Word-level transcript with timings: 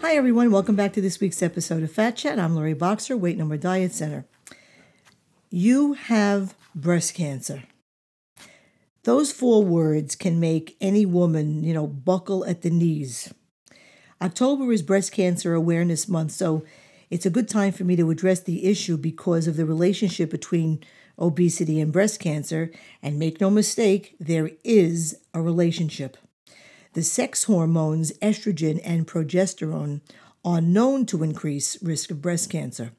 Hi, 0.00 0.14
everyone. 0.14 0.52
Welcome 0.52 0.76
back 0.76 0.92
to 0.92 1.00
this 1.00 1.18
week's 1.18 1.42
episode 1.42 1.82
of 1.82 1.90
Fat 1.90 2.14
Chat. 2.14 2.38
I'm 2.38 2.54
Lori 2.54 2.72
Boxer, 2.72 3.16
Weight 3.16 3.36
No 3.36 3.44
More 3.44 3.56
Diet 3.56 3.92
Center. 3.92 4.26
You 5.50 5.94
have 5.94 6.54
breast 6.72 7.14
cancer. 7.14 7.64
Those 9.02 9.32
four 9.32 9.64
words 9.64 10.14
can 10.14 10.38
make 10.38 10.76
any 10.80 11.04
woman, 11.04 11.64
you 11.64 11.74
know, 11.74 11.88
buckle 11.88 12.44
at 12.44 12.62
the 12.62 12.70
knees. 12.70 13.34
October 14.22 14.72
is 14.72 14.82
Breast 14.82 15.10
Cancer 15.10 15.52
Awareness 15.52 16.08
Month, 16.08 16.30
so 16.30 16.64
it's 17.10 17.26
a 17.26 17.30
good 17.30 17.48
time 17.48 17.72
for 17.72 17.82
me 17.82 17.96
to 17.96 18.10
address 18.12 18.38
the 18.38 18.66
issue 18.66 18.96
because 18.96 19.48
of 19.48 19.56
the 19.56 19.66
relationship 19.66 20.30
between 20.30 20.78
obesity 21.18 21.80
and 21.80 21.92
breast 21.92 22.20
cancer. 22.20 22.70
And 23.02 23.18
make 23.18 23.40
no 23.40 23.50
mistake, 23.50 24.14
there 24.20 24.52
is 24.62 25.18
a 25.34 25.42
relationship. 25.42 26.16
The 26.98 27.04
sex 27.04 27.44
hormones 27.44 28.10
estrogen 28.18 28.80
and 28.82 29.06
progesterone 29.06 30.00
are 30.44 30.60
known 30.60 31.06
to 31.06 31.22
increase 31.22 31.80
risk 31.80 32.10
of 32.10 32.20
breast 32.20 32.50
cancer. 32.50 32.90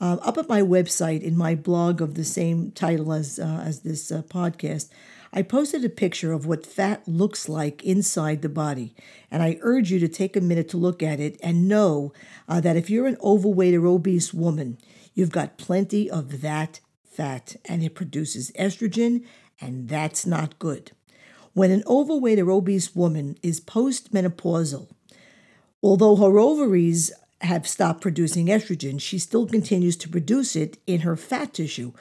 Uh, 0.00 0.16
up 0.22 0.38
at 0.38 0.48
my 0.48 0.62
website, 0.62 1.20
in 1.20 1.36
my 1.36 1.54
blog 1.54 2.00
of 2.00 2.14
the 2.14 2.24
same 2.24 2.70
title 2.70 3.12
as 3.12 3.38
uh, 3.38 3.62
as 3.62 3.80
this 3.80 4.10
uh, 4.10 4.22
podcast, 4.22 4.88
I 5.30 5.42
posted 5.42 5.84
a 5.84 5.90
picture 5.90 6.32
of 6.32 6.46
what 6.46 6.64
fat 6.64 7.06
looks 7.06 7.46
like 7.46 7.84
inside 7.84 8.40
the 8.40 8.48
body, 8.48 8.94
and 9.30 9.42
I 9.42 9.58
urge 9.60 9.90
you 9.90 9.98
to 9.98 10.08
take 10.08 10.36
a 10.36 10.40
minute 10.40 10.70
to 10.70 10.78
look 10.78 11.02
at 11.02 11.20
it 11.20 11.38
and 11.42 11.68
know 11.68 12.14
uh, 12.48 12.62
that 12.62 12.78
if 12.78 12.88
you're 12.88 13.06
an 13.06 13.18
overweight 13.22 13.74
or 13.74 13.86
obese 13.86 14.32
woman, 14.32 14.78
you've 15.12 15.32
got 15.32 15.58
plenty 15.58 16.10
of 16.10 16.40
that 16.40 16.80
fat, 17.04 17.56
and 17.66 17.82
it 17.82 17.94
produces 17.94 18.52
estrogen, 18.52 19.22
and 19.60 19.90
that's 19.90 20.24
not 20.24 20.58
good. 20.58 20.92
When 21.54 21.70
an 21.70 21.84
overweight 21.86 22.40
or 22.40 22.50
obese 22.50 22.96
woman 22.96 23.38
is 23.40 23.60
postmenopausal, 23.60 24.88
although 25.82 26.16
her 26.16 26.38
ovaries 26.38 27.12
have 27.42 27.68
stopped 27.68 28.00
producing 28.00 28.46
estrogen, 28.46 29.00
she 29.00 29.20
still 29.20 29.46
continues 29.46 29.96
to 29.98 30.08
produce 30.08 30.56
it 30.56 30.78
in 30.86 31.00
her 31.02 31.14
fat 31.16 31.54
tissue, 31.54 31.92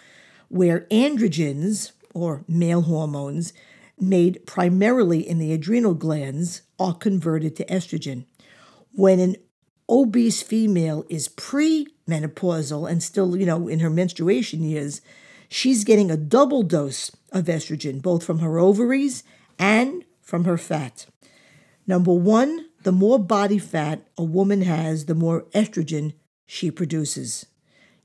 where 0.50 0.88
androgens, 0.90 1.92
or 2.16 2.44
male 2.48 2.82
hormones, 2.82 3.54
made 4.00 4.44
primarily 4.48 5.28
in 5.28 5.38
the 5.38 5.54
adrenal 5.54 5.94
glands, 5.94 6.64
are 6.80 6.96
converted 6.96 7.56
to 7.56 7.66
estrogen. 7.66 8.26
When 8.92 9.20
an 9.20 9.36
obese 9.88 10.42
female 10.42 11.06
is 11.10 11.30
premenopausal 11.30 12.90
and 12.90 13.04
still, 13.04 13.38
you 13.38 13.46
know, 13.46 13.68
in 13.68 13.82
her 13.82 13.90
menstruation 13.92 14.64
years, 14.64 15.02
she's 15.48 15.84
getting 15.84 16.10
a 16.10 16.18
double 16.18 16.64
dose 16.64 17.12
of 17.32 17.46
estrogen, 17.46 18.02
both 18.02 18.26
from 18.26 18.40
her 18.40 18.58
ovaries 18.58 19.24
and 19.60 20.06
from 20.22 20.46
her 20.46 20.58
fat. 20.58 21.06
Number 21.86 22.14
one, 22.14 22.68
the 22.84 22.92
more 22.92 23.20
body 23.20 23.60
fat 23.60 24.08
a 24.18 24.24
woman 24.24 24.62
has, 24.62 25.06
the 25.06 25.16
more 25.16 25.44
estrogen 25.54 26.14
she 26.46 26.72
produces. 26.72 27.46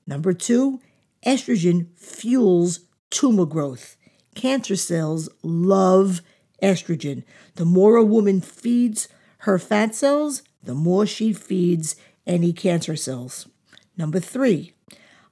Number 0.07 0.33
two, 0.33 0.81
estrogen 1.25 1.89
fuels 1.97 2.81
tumor 3.11 3.47
growth. 3.47 3.97
Cancer 4.35 4.77
cells 4.77 5.29
love 5.43 6.23
estrogen. 6.63 7.25
The 7.55 7.65
more 7.65 7.97
a 7.97 8.05
woman 8.05 8.41
feeds 8.41 9.09
her 9.39 9.59
fat 9.59 9.95
cells, 9.95 10.43
the 10.63 10.75
more 10.75 11.07
she 11.07 11.33
feeds 11.33 11.97
any 12.27 12.53
cancer 12.53 12.97
cells. 12.97 13.49
Number 13.97 14.21
three, 14.21 14.73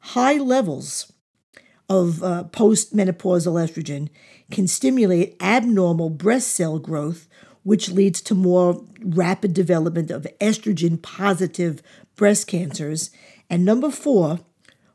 high 0.00 0.38
levels 0.38 1.12
of 1.88 2.22
uh, 2.22 2.44
postmenopausal 2.50 3.54
estrogen 3.54 4.08
can 4.50 4.66
stimulate 4.66 5.36
abnormal 5.40 6.10
breast 6.10 6.48
cell 6.48 6.78
growth, 6.78 7.28
which 7.62 7.90
leads 7.90 8.20
to 8.22 8.34
more 8.34 8.84
rapid 9.00 9.54
development 9.54 10.10
of 10.10 10.26
estrogen 10.40 11.00
positive 11.00 11.82
breast 12.16 12.46
cancers. 12.46 13.10
And 13.48 13.64
number 13.64 13.90
four, 13.90 14.40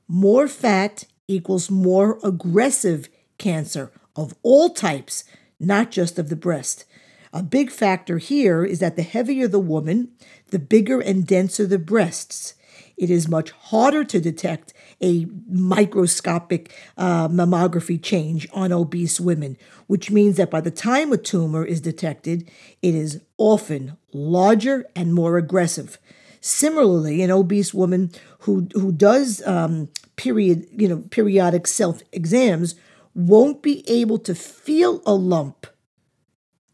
more 0.07 0.47
fat 0.47 1.06
equals 1.28 1.69
more 1.69 2.19
aggressive 2.24 3.09
cancer 3.38 3.91
of 4.16 4.35
all 4.44 4.69
types, 4.69 5.24
not 5.59 5.91
just 5.91 6.19
of 6.19 6.30
the 6.30 6.35
breast. 6.35 6.85
A 7.34 7.41
big 7.41 7.72
factor 7.72 8.18
here 8.18 8.66
is 8.66 8.80
that 8.80 8.97
the 8.97 9.03
heavier 9.03 9.47
the 9.47 9.59
woman, 9.59 10.12
the 10.50 10.59
bigger 10.59 11.00
and 11.00 11.25
denser 11.25 11.66
the 11.66 11.80
breasts. 11.80 12.56
It 12.97 13.09
is 13.09 13.28
much 13.28 13.52
harder 13.52 14.03
to 14.03 14.19
detect 14.19 14.74
a 15.02 15.25
microscopic 15.50 16.74
uh, 16.97 17.28
mammography 17.28 18.02
change 18.02 18.47
on 18.53 18.72
obese 18.72 19.19
women, 19.19 19.58
which 19.88 20.12
means 20.12 20.38
that 20.38 20.52
by 20.52 20.62
the 20.62 20.72
time 20.72 21.12
a 21.12 21.18
tumor 21.18 21.66
is 21.66 21.81
detected, 21.81 22.50
it 22.81 22.96
is 22.96 23.22
often 23.38 23.97
larger 24.14 24.86
and 24.96 25.14
more 25.14 25.38
aggressive. 25.38 25.97
Similarly, 26.42 27.22
an 27.22 27.31
obese 27.31 27.74
woman 27.74 28.12
who 28.40 28.68
who 28.74 28.92
does 28.92 29.46
um, 29.46 29.90
period 30.16 30.68
you 30.72 30.88
know 30.88 31.03
periodic 31.09 31.68
self 31.68 32.02
exams 32.12 32.75
won't 33.13 33.62
be 33.62 33.88
able 33.90 34.18
to 34.19 34.34
feel 34.34 35.02
a 35.06 35.13
lump 35.13 35.68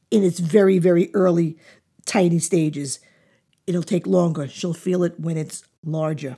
in 0.09 0.23
its 0.23 0.39
very 0.39 0.79
very 0.79 1.09
early 1.13 1.57
tiny 2.05 2.39
stages. 2.39 2.99
It'll 3.65 3.83
take 3.83 4.07
longer. 4.07 4.47
She'll 4.47 4.73
feel 4.73 5.03
it 5.03 5.19
when 5.19 5.35
it's 5.35 5.63
larger. 5.83 6.37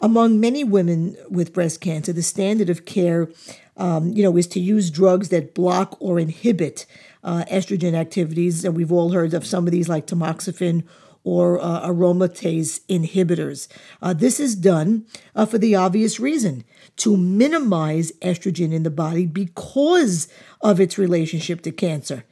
Among 0.00 0.40
many 0.40 0.62
women 0.62 1.16
with 1.30 1.54
breast 1.54 1.80
cancer, 1.80 2.12
the 2.12 2.22
standard 2.22 2.68
of 2.68 2.84
care, 2.84 3.30
um, 3.76 4.12
you 4.12 4.22
know, 4.22 4.36
is 4.36 4.46
to 4.48 4.60
use 4.60 4.90
drugs 4.90 5.30
that 5.30 5.54
block 5.54 5.96
or 6.00 6.18
inhibit 6.18 6.84
uh, 7.24 7.44
estrogen 7.50 7.94
activities, 7.94 8.64
and 8.64 8.76
we've 8.76 8.92
all 8.92 9.12
heard 9.12 9.32
of 9.32 9.46
some 9.46 9.66
of 9.66 9.72
these, 9.72 9.88
like 9.88 10.06
tamoxifen 10.06 10.84
or 11.24 11.58
uh, 11.60 11.84
aromatase 11.84 12.80
inhibitors. 12.88 13.66
Uh, 14.00 14.12
this 14.12 14.38
is 14.38 14.54
done 14.54 15.04
uh, 15.34 15.44
for 15.44 15.58
the 15.58 15.74
obvious 15.74 16.20
reason 16.20 16.62
to 16.96 17.16
minimize 17.16 18.12
estrogen 18.22 18.72
in 18.72 18.84
the 18.84 18.90
body 18.90 19.26
because 19.26 20.28
of 20.60 20.78
its 20.78 20.96
relationship 20.96 21.62
to 21.62 21.72
cancer. 21.72 22.24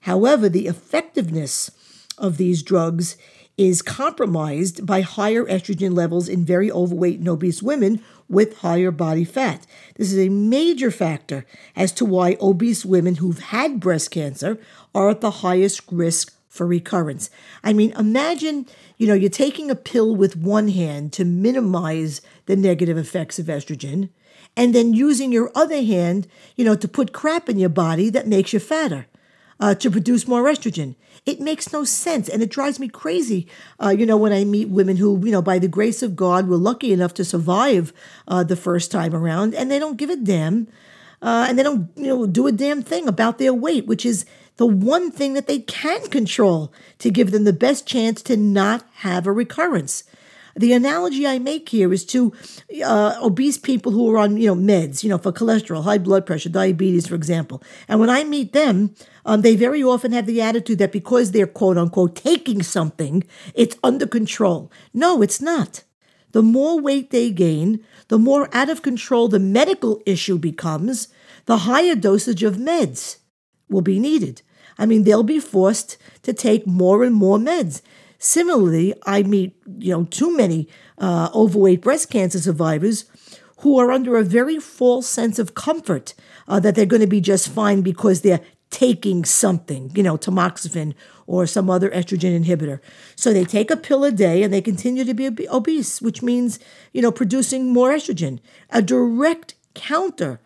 However, 0.00 0.50
the 0.50 0.66
effectiveness 0.66 1.70
of 2.18 2.36
these 2.36 2.62
drugs 2.62 3.16
is 3.58 3.82
compromised 3.82 4.86
by 4.86 5.02
higher 5.02 5.44
estrogen 5.44 5.94
levels 5.94 6.28
in 6.28 6.44
very 6.44 6.70
overweight 6.70 7.18
and 7.18 7.28
obese 7.28 7.62
women 7.62 8.02
with 8.28 8.58
higher 8.58 8.90
body 8.90 9.24
fat. 9.24 9.66
This 9.96 10.10
is 10.10 10.18
a 10.18 10.30
major 10.30 10.90
factor 10.90 11.44
as 11.76 11.92
to 11.92 12.04
why 12.04 12.36
obese 12.40 12.84
women 12.84 13.16
who've 13.16 13.38
had 13.38 13.78
breast 13.78 14.10
cancer 14.10 14.58
are 14.94 15.10
at 15.10 15.20
the 15.20 15.30
highest 15.30 15.82
risk 15.90 16.34
for 16.48 16.66
recurrence. 16.66 17.30
I 17.62 17.72
mean, 17.72 17.92
imagine, 17.92 18.66
you 18.96 19.06
know, 19.06 19.14
you're 19.14 19.30
taking 19.30 19.70
a 19.70 19.74
pill 19.74 20.14
with 20.14 20.36
one 20.36 20.68
hand 20.68 21.12
to 21.14 21.24
minimize 21.24 22.20
the 22.46 22.56
negative 22.56 22.96
effects 22.96 23.38
of 23.38 23.46
estrogen 23.46 24.08
and 24.56 24.74
then 24.74 24.92
using 24.92 25.32
your 25.32 25.50
other 25.54 25.82
hand, 25.82 26.26
you 26.56 26.64
know, 26.64 26.74
to 26.74 26.88
put 26.88 27.12
crap 27.12 27.48
in 27.48 27.58
your 27.58 27.70
body 27.70 28.10
that 28.10 28.26
makes 28.26 28.52
you 28.52 28.60
fatter 28.60 29.06
uh, 29.60 29.74
to 29.76 29.90
produce 29.90 30.28
more 30.28 30.44
estrogen. 30.44 30.94
It 31.24 31.40
makes 31.40 31.72
no 31.72 31.84
sense, 31.84 32.28
and 32.28 32.42
it 32.42 32.50
drives 32.50 32.80
me 32.80 32.88
crazy. 32.88 33.46
Uh, 33.80 33.90
you 33.90 34.06
know, 34.06 34.16
when 34.16 34.32
I 34.32 34.44
meet 34.44 34.68
women 34.68 34.96
who, 34.96 35.24
you 35.24 35.30
know, 35.30 35.42
by 35.42 35.58
the 35.58 35.68
grace 35.68 36.02
of 36.02 36.16
God, 36.16 36.48
were 36.48 36.56
lucky 36.56 36.92
enough 36.92 37.14
to 37.14 37.24
survive 37.24 37.92
uh, 38.26 38.42
the 38.42 38.56
first 38.56 38.90
time 38.90 39.14
around, 39.14 39.54
and 39.54 39.70
they 39.70 39.78
don't 39.78 39.98
give 39.98 40.10
a 40.10 40.16
damn, 40.16 40.66
uh, 41.20 41.46
and 41.48 41.58
they 41.58 41.62
don't, 41.62 41.90
you 41.96 42.08
know, 42.08 42.26
do 42.26 42.46
a 42.46 42.52
damn 42.52 42.82
thing 42.82 43.06
about 43.06 43.38
their 43.38 43.54
weight, 43.54 43.86
which 43.86 44.04
is 44.04 44.26
the 44.56 44.66
one 44.66 45.10
thing 45.10 45.34
that 45.34 45.46
they 45.46 45.60
can 45.60 46.08
control 46.08 46.72
to 46.98 47.10
give 47.10 47.30
them 47.30 47.44
the 47.44 47.52
best 47.52 47.86
chance 47.86 48.22
to 48.22 48.36
not 48.36 48.84
have 48.96 49.26
a 49.26 49.32
recurrence. 49.32 50.04
The 50.56 50.72
analogy 50.72 51.26
I 51.26 51.38
make 51.38 51.68
here 51.68 51.92
is 51.92 52.04
to 52.06 52.32
uh, 52.84 53.16
obese 53.22 53.58
people 53.58 53.92
who 53.92 54.10
are 54.12 54.18
on, 54.18 54.36
you 54.36 54.48
know, 54.48 54.54
meds, 54.54 55.02
you 55.02 55.08
know, 55.08 55.18
for 55.18 55.32
cholesterol, 55.32 55.84
high 55.84 55.98
blood 55.98 56.26
pressure, 56.26 56.48
diabetes, 56.48 57.06
for 57.06 57.14
example. 57.14 57.62
And 57.88 58.00
when 58.00 58.10
I 58.10 58.24
meet 58.24 58.52
them, 58.52 58.94
um, 59.24 59.40
they 59.42 59.56
very 59.56 59.82
often 59.82 60.12
have 60.12 60.26
the 60.26 60.42
attitude 60.42 60.78
that 60.78 60.92
because 60.92 61.30
they're 61.30 61.46
quote 61.46 61.78
unquote 61.78 62.16
taking 62.16 62.62
something, 62.62 63.24
it's 63.54 63.76
under 63.82 64.06
control. 64.06 64.70
No, 64.92 65.22
it's 65.22 65.40
not. 65.40 65.84
The 66.32 66.42
more 66.42 66.80
weight 66.80 67.10
they 67.10 67.30
gain, 67.30 67.84
the 68.08 68.18
more 68.18 68.48
out 68.54 68.70
of 68.70 68.82
control 68.82 69.28
the 69.28 69.38
medical 69.38 70.02
issue 70.06 70.38
becomes, 70.38 71.08
the 71.46 71.58
higher 71.58 71.94
dosage 71.94 72.42
of 72.42 72.56
meds 72.56 73.18
will 73.68 73.82
be 73.82 73.98
needed. 73.98 74.42
I 74.78 74.86
mean, 74.86 75.04
they'll 75.04 75.22
be 75.22 75.38
forced 75.38 75.98
to 76.22 76.32
take 76.32 76.66
more 76.66 77.04
and 77.04 77.14
more 77.14 77.38
meds. 77.38 77.82
Similarly, 78.24 78.94
I 79.04 79.24
meet 79.24 79.56
you 79.78 79.92
know 79.92 80.04
too 80.04 80.36
many 80.36 80.68
uh, 80.96 81.28
overweight 81.34 81.82
breast 81.82 82.08
cancer 82.08 82.38
survivors 82.38 83.04
who 83.58 83.80
are 83.80 83.90
under 83.90 84.16
a 84.16 84.22
very 84.22 84.60
false 84.60 85.08
sense 85.08 85.40
of 85.40 85.56
comfort 85.56 86.14
uh, 86.46 86.60
that 86.60 86.76
they're 86.76 86.86
going 86.86 87.02
to 87.02 87.08
be 87.08 87.20
just 87.20 87.48
fine 87.48 87.82
because 87.82 88.20
they're 88.20 88.40
taking 88.70 89.24
something, 89.24 89.90
you 89.96 90.04
know, 90.04 90.16
tamoxifen 90.16 90.94
or 91.26 91.48
some 91.48 91.68
other 91.68 91.90
estrogen 91.90 92.40
inhibitor. 92.40 92.78
So 93.16 93.32
they 93.32 93.44
take 93.44 93.72
a 93.72 93.76
pill 93.76 94.04
a 94.04 94.12
day 94.12 94.44
and 94.44 94.54
they 94.54 94.62
continue 94.62 95.04
to 95.04 95.14
be 95.14 95.48
obese, 95.48 96.00
which 96.00 96.22
means, 96.22 96.60
you 96.92 97.02
know, 97.02 97.10
producing 97.10 97.72
more 97.72 97.90
estrogen, 97.90 98.38
a 98.70 98.82
direct 98.82 99.56
counter 99.74 100.40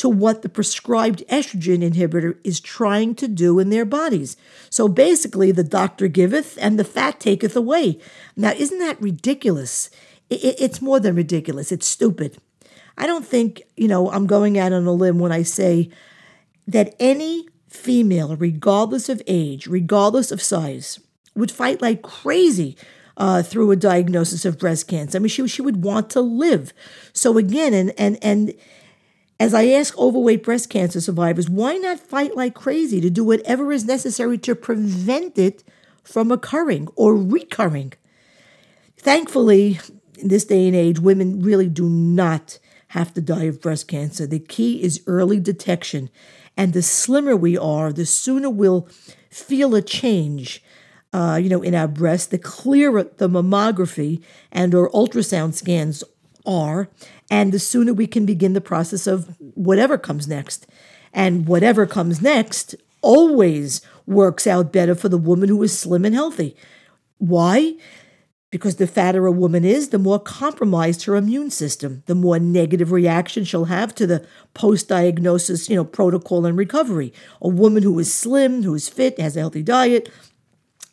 to 0.00 0.08
what 0.08 0.40
the 0.40 0.48
prescribed 0.48 1.22
estrogen 1.28 1.86
inhibitor 1.86 2.38
is 2.42 2.58
trying 2.58 3.14
to 3.14 3.28
do 3.28 3.58
in 3.58 3.68
their 3.68 3.84
bodies. 3.84 4.34
So 4.70 4.88
basically, 4.88 5.52
the 5.52 5.62
doctor 5.62 6.08
giveth 6.08 6.56
and 6.58 6.78
the 6.78 6.84
fat 6.84 7.20
taketh 7.20 7.54
away. 7.54 8.00
Now, 8.34 8.52
isn't 8.52 8.78
that 8.78 8.98
ridiculous? 8.98 9.90
It's 10.30 10.80
more 10.80 11.00
than 11.00 11.16
ridiculous, 11.16 11.70
it's 11.70 11.86
stupid. 11.86 12.38
I 12.96 13.06
don't 13.06 13.26
think, 13.26 13.62
you 13.76 13.88
know, 13.88 14.10
I'm 14.10 14.26
going 14.26 14.58
out 14.58 14.72
on 14.72 14.86
a 14.86 14.92
limb 14.92 15.18
when 15.18 15.32
I 15.32 15.42
say 15.42 15.90
that 16.66 16.94
any 16.98 17.46
female, 17.68 18.36
regardless 18.36 19.10
of 19.10 19.20
age, 19.26 19.66
regardless 19.66 20.32
of 20.32 20.40
size, 20.40 20.98
would 21.34 21.50
fight 21.50 21.82
like 21.82 22.00
crazy 22.00 22.74
uh, 23.18 23.42
through 23.42 23.70
a 23.70 23.76
diagnosis 23.76 24.46
of 24.46 24.58
breast 24.58 24.88
cancer. 24.88 25.18
I 25.18 25.20
mean, 25.20 25.28
she 25.28 25.46
she 25.46 25.60
would 25.60 25.84
want 25.84 26.08
to 26.10 26.22
live. 26.22 26.72
So 27.12 27.36
again, 27.36 27.74
and 27.74 27.92
and 27.98 28.18
and 28.22 28.54
as 29.40 29.54
I 29.54 29.68
ask 29.68 29.96
overweight 29.96 30.42
breast 30.42 30.68
cancer 30.68 31.00
survivors, 31.00 31.48
why 31.48 31.78
not 31.78 31.98
fight 31.98 32.36
like 32.36 32.54
crazy 32.54 33.00
to 33.00 33.08
do 33.08 33.24
whatever 33.24 33.72
is 33.72 33.86
necessary 33.86 34.36
to 34.36 34.54
prevent 34.54 35.38
it 35.38 35.64
from 36.04 36.30
occurring 36.30 36.88
or 36.94 37.16
recurring? 37.16 37.94
Thankfully, 38.98 39.80
in 40.18 40.28
this 40.28 40.44
day 40.44 40.66
and 40.66 40.76
age, 40.76 41.00
women 41.00 41.40
really 41.40 41.70
do 41.70 41.88
not 41.88 42.58
have 42.88 43.14
to 43.14 43.22
die 43.22 43.44
of 43.44 43.62
breast 43.62 43.88
cancer. 43.88 44.26
The 44.26 44.40
key 44.40 44.82
is 44.82 45.02
early 45.06 45.40
detection. 45.40 46.10
And 46.54 46.74
the 46.74 46.82
slimmer 46.82 47.34
we 47.34 47.56
are, 47.56 47.94
the 47.94 48.04
sooner 48.04 48.50
we'll 48.50 48.88
feel 49.30 49.74
a 49.74 49.80
change. 49.80 50.62
Uh, 51.14 51.40
you 51.42 51.48
know, 51.48 51.62
in 51.62 51.74
our 51.74 51.88
breast, 51.88 52.30
the 52.30 52.38
clearer 52.38 53.04
the 53.04 53.28
mammography 53.28 54.22
and 54.52 54.74
or 54.74 54.90
ultrasound 54.90 55.54
scans 55.54 56.04
are, 56.46 56.88
and 57.30 57.52
the 57.52 57.58
sooner 57.58 57.92
we 57.92 58.06
can 58.06 58.26
begin 58.26 58.52
the 58.52 58.60
process 58.60 59.06
of 59.06 59.36
whatever 59.38 59.98
comes 59.98 60.26
next. 60.26 60.66
And 61.12 61.46
whatever 61.48 61.86
comes 61.86 62.22
next 62.22 62.74
always 63.02 63.82
works 64.06 64.46
out 64.46 64.72
better 64.72 64.94
for 64.94 65.08
the 65.08 65.18
woman 65.18 65.48
who 65.48 65.62
is 65.62 65.76
slim 65.76 66.04
and 66.04 66.14
healthy. 66.14 66.56
Why? 67.18 67.74
Because 68.50 68.76
the 68.76 68.86
fatter 68.86 69.26
a 69.26 69.32
woman 69.32 69.64
is, 69.64 69.90
the 69.90 69.98
more 69.98 70.18
compromised 70.18 71.04
her 71.04 71.14
immune 71.14 71.50
system, 71.50 72.02
the 72.06 72.16
more 72.16 72.38
negative 72.38 72.90
reaction 72.90 73.44
she'll 73.44 73.66
have 73.66 73.94
to 73.94 74.06
the 74.06 74.26
post-diagnosis, 74.54 75.68
you 75.68 75.76
know, 75.76 75.84
protocol 75.84 76.44
and 76.44 76.58
recovery. 76.58 77.12
A 77.40 77.48
woman 77.48 77.84
who 77.84 77.96
is 77.98 78.12
slim, 78.12 78.64
who 78.64 78.74
is 78.74 78.88
fit, 78.88 79.20
has 79.20 79.36
a 79.36 79.40
healthy 79.40 79.62
diet, 79.62 80.10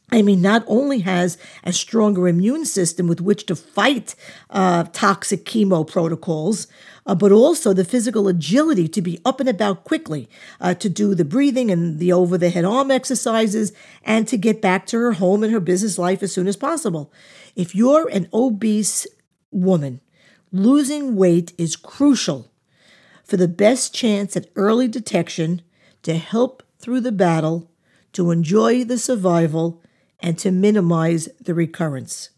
I 0.10 0.22
mean, 0.22 0.42
not 0.42 0.64
only 0.68 1.00
has 1.00 1.38
a 1.66 1.74
stronger 1.74 2.30
immune 2.30 2.64
system 2.64 3.08
with 3.08 3.20
which 3.20 3.46
to 3.48 3.58
fight 3.58 4.16
uh, 4.50 4.86
toxic 4.94 5.44
chemo 5.44 5.86
protocols, 5.86 6.68
uh, 7.06 7.14
but 7.14 7.34
also 7.34 7.74
the 7.74 7.84
physical 7.84 8.30
agility 8.30 8.88
to 8.88 9.02
be 9.02 9.20
up 9.26 9.42
and 9.42 9.50
about 9.50 9.84
quickly, 9.84 10.30
uh, 10.62 10.74
to 10.76 10.88
do 10.88 11.14
the 11.14 11.26
breathing 11.26 11.70
and 11.70 12.00
the 12.00 12.14
over 12.14 12.38
the 12.38 12.50
head 12.50 12.64
arm 12.64 12.90
exercises, 12.90 13.74
and 14.02 14.30
to 14.30 14.38
get 14.38 14.62
back 14.62 14.86
to 14.86 14.98
her 14.98 15.14
home 15.14 15.44
and 15.44 15.52
her 15.52 15.60
business 15.60 15.98
life 15.98 16.24
as 16.24 16.32
soon 16.32 16.48
as 16.48 16.56
possible. 16.56 17.12
If 17.58 17.76
you're 17.76 18.08
an 18.08 18.30
obese 18.34 19.08
woman, 19.52 20.00
losing 20.54 21.18
weight 21.18 21.52
is 21.58 21.76
crucial 21.76 22.50
for 23.26 23.36
the 23.36 23.50
best 23.50 23.94
chance 23.94 24.38
at 24.38 24.50
early 24.56 24.88
detection 24.88 25.62
to 26.04 26.16
help 26.16 26.64
through 26.80 27.02
the 27.02 27.12
battle, 27.12 27.70
to 28.14 28.32
enjoy 28.32 28.86
the 28.86 28.98
survival 28.98 29.82
and 30.20 30.38
to 30.40 30.52
minimize 30.52 31.30
the 31.40 31.54
recurrence. 31.54 32.30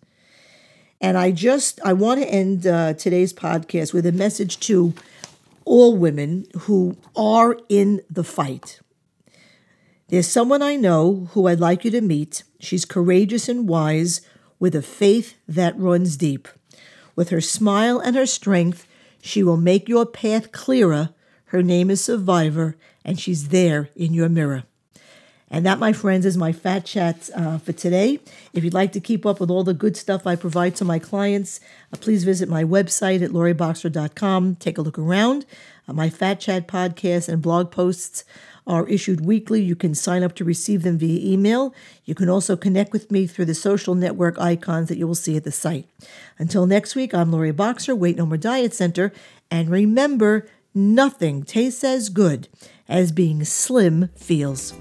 And 1.02 1.18
I 1.18 1.31
just 1.31 1.80
I 1.84 1.94
want 1.94 2.22
to 2.22 2.28
end 2.28 2.68
uh, 2.68 2.94
today's 2.94 3.34
podcast 3.34 3.94
with 3.94 4.06
a 4.06 4.12
message 4.12 4.60
to 4.62 4.94
all 5.64 5.96
women 5.96 6.46
who 6.62 6.98
are 7.16 7.58
in 7.70 8.02
the 8.10 8.24
fight. 8.24 8.80
There's 10.10 10.28
someone 10.28 10.62
I 10.62 10.76
know 10.76 11.30
who 11.34 11.48
I'd 11.48 11.60
like 11.60 11.86
you 11.86 11.92
to 11.92 12.02
meet. 12.02 12.44
She's 12.60 12.84
courageous 12.84 13.48
and 13.48 13.70
wise 13.70 14.22
with 14.58 14.75
a 14.75 14.82
faith 14.82 15.36
that 15.48 15.78
runs 15.78 16.18
deep. 16.18 16.48
With 17.16 17.30
her 17.30 17.42
smile 17.42 18.00
and 18.00 18.16
her 18.16 18.25
strength, 18.25 18.88
she 19.22 19.44
will 19.44 19.58
make 19.58 19.88
your 19.88 20.06
path 20.06 20.52
clearer. 20.52 21.10
Her 21.46 21.62
name 21.62 21.90
is 21.92 22.04
Survivor, 22.04 22.75
and 23.06 23.20
she's 23.20 23.50
there 23.50 23.90
in 23.96 24.14
your 24.14 24.30
mirror. 24.30 24.64
And 25.51 25.66
that, 25.66 25.80
my 25.80 25.94
friends, 25.94 26.25
is 26.25 26.38
my 26.38 26.51
Fat 26.51 26.86
Chat 26.86 27.30
uh, 27.36 27.57
for 27.57 27.72
today. 27.72 28.19
If 28.54 28.63
you'd 28.63 28.74
like 28.74 28.92
to 28.92 29.00
keep 29.00 29.25
up 29.25 29.40
with 29.40 29.50
all 29.50 29.63
the 29.63 29.74
good 29.74 29.98
stuff 29.98 30.28
I 30.28 30.36
provide 30.36 30.75
to 30.78 30.86
my 30.86 31.00
clients, 31.00 31.60
uh, 31.92 31.98
please 31.98 32.24
visit 32.24 32.48
my 32.48 32.63
website 32.63 33.24
at 33.24 33.31
loriboxer.com. 33.31 34.56
Take 34.57 34.78
a 34.78 34.81
look 34.81 35.00
around. 35.00 35.46
Uh, 35.88 35.94
my 35.94 36.10
Fat 36.10 36.40
Chat 36.40 36.68
podcast 36.68 37.28
and 37.30 37.42
blog 37.42 37.72
posts 37.72 38.24
are 38.68 38.88
issued 38.88 39.25
weekly. 39.25 39.62
You 39.62 39.75
can 39.75 39.96
sign 39.96 40.22
up 40.22 40.36
to 40.36 40.44
receive 40.44 40.84
them 40.84 41.00
via 41.00 41.34
email. 41.34 41.74
You 42.06 42.13
can 42.13 42.30
also 42.30 42.56
connect 42.56 42.94
with 42.94 43.10
me 43.10 43.25
through 43.25 43.46
the 43.46 43.56
social 43.56 43.96
network 43.96 44.38
icons 44.40 44.88
that 44.90 44.98
you 44.98 45.07
will 45.07 45.16
see 45.16 45.36
at 45.36 45.44
the 45.44 45.51
site. 45.51 45.88
Until 46.38 46.68
next 46.68 46.96
week, 46.96 47.13
I'm 47.16 47.31
Lori 47.31 47.51
Boxer, 47.51 47.96
Weight 47.96 48.18
No 48.18 48.28
More 48.28 48.38
Diet 48.38 48.75
Center. 48.75 49.12
And 49.50 49.72
remember, 49.72 50.48
nothing 50.75 51.42
tastes 51.42 51.84
as 51.84 52.10
good 52.10 52.48
as 52.88 53.12
being 53.12 53.44
slim 53.44 54.10
feels. 54.16 54.75